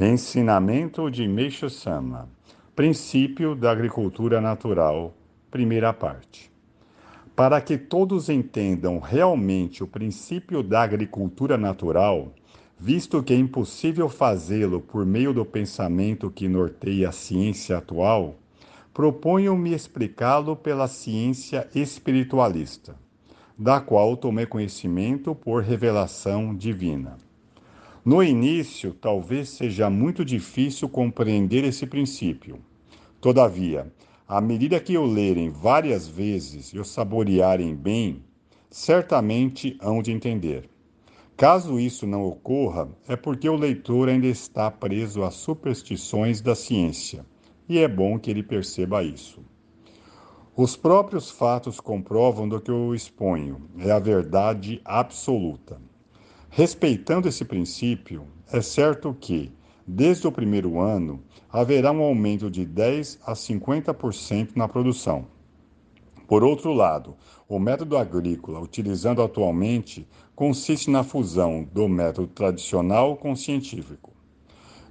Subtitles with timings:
[0.00, 2.26] Ensinamento de Meisho Sama.
[2.74, 5.14] Princípio da agricultura natural,
[5.50, 6.50] primeira parte.
[7.36, 12.32] Para que todos entendam realmente o princípio da agricultura natural,
[12.80, 18.36] visto que é impossível fazê-lo por meio do pensamento que norteia a ciência atual,
[18.94, 22.96] proponho-me explicá-lo pela ciência espiritualista,
[23.58, 27.18] da qual tomei conhecimento por revelação divina.
[28.04, 32.58] No início, talvez seja muito difícil compreender esse princípio.
[33.20, 33.92] Todavia,
[34.26, 38.24] à medida que o lerem várias vezes e o saborearem bem,
[38.68, 40.68] certamente hão de entender.
[41.36, 47.24] Caso isso não ocorra, é porque o leitor ainda está preso às superstições da ciência,
[47.68, 49.44] e é bom que ele perceba isso.
[50.56, 55.80] Os próprios fatos comprovam do que eu exponho, é a verdade absoluta.
[56.54, 59.50] Respeitando esse princípio, é certo que,
[59.86, 65.24] desde o primeiro ano, haverá um aumento de 10 a 50% na produção.
[66.28, 67.16] Por outro lado,
[67.48, 74.12] o método agrícola utilizado atualmente consiste na fusão do método tradicional com científico.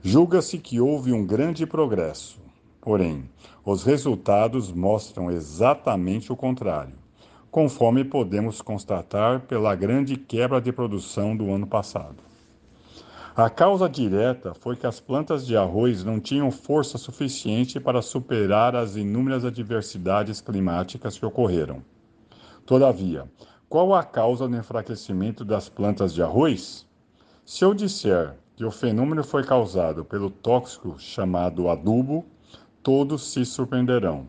[0.01, 2.41] Julga-se que houve um grande progresso,
[2.81, 3.29] porém,
[3.63, 7.00] os resultados mostram exatamente o contrário
[7.51, 12.15] conforme podemos constatar pela grande quebra de produção do ano passado.
[13.35, 18.73] A causa direta foi que as plantas de arroz não tinham força suficiente para superar
[18.75, 21.83] as inúmeras adversidades climáticas que ocorreram.
[22.65, 23.29] Todavia,
[23.67, 26.87] qual a causa do enfraquecimento das plantas de arroz?
[27.45, 32.25] Se eu disser que o fenômeno foi causado pelo tóxico chamado adubo,
[32.81, 34.27] todos se surpreenderão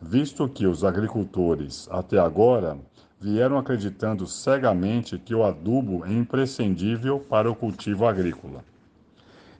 [0.00, 2.78] visto que os agricultores, até agora,
[3.20, 8.64] vieram acreditando cegamente que o adubo é imprescindível para o cultivo agrícola.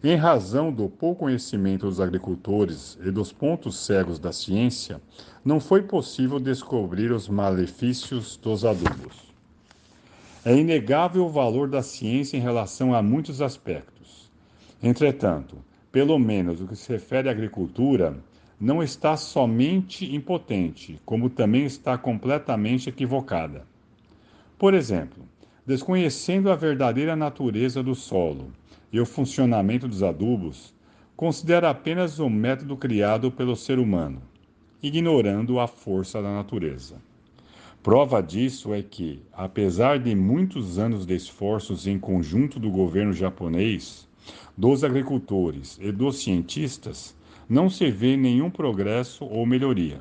[0.03, 5.01] Em razão do pouco conhecimento dos agricultores e dos pontos cegos da ciência,
[5.45, 9.29] não foi possível descobrir os malefícios dos adubos.
[10.45, 14.31] É inegável o valor da ciência em relação a muitos aspectos.
[14.81, 15.59] Entretanto,
[15.91, 18.17] pelo menos no que se refere à agricultura,
[18.61, 23.65] não está somente impotente, como também está completamente equivocada.
[24.59, 25.23] Por exemplo,
[25.65, 28.51] desconhecendo a verdadeira natureza do solo
[28.93, 30.75] e o funcionamento dos adubos,
[31.15, 34.23] considera apenas o método criado pelo ser humano,
[34.83, 36.97] ignorando a força da natureza.
[37.83, 44.09] Prova disso é que, apesar de muitos anos de esforços em conjunto do governo japonês,
[44.57, 47.15] dos agricultores e dos cientistas,
[47.49, 50.01] não se vê nenhum progresso ou melhoria.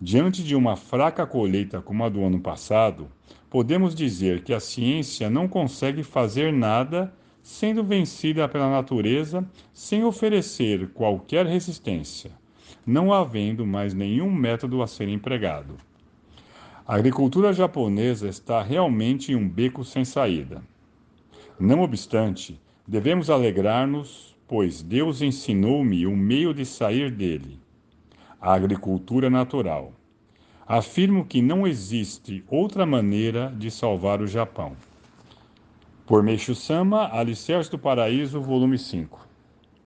[0.00, 3.08] Diante de uma fraca colheita como a do ano passado,
[3.50, 7.12] podemos dizer que a ciência não consegue fazer nada
[7.42, 12.30] sendo vencida pela natureza sem oferecer qualquer resistência,
[12.86, 15.76] não havendo mais nenhum método a ser empregado.
[16.86, 20.62] A agricultura japonesa está realmente em um beco sem saída.
[21.58, 27.60] Não obstante, devemos alegrar-nos pois Deus ensinou-me o meio de sair dele,
[28.40, 29.92] a agricultura natural.
[30.66, 34.74] Afirmo que não existe outra maneira de salvar o Japão.
[36.06, 39.27] Por Meixo Sama, Alicerce do Paraíso, volume 5.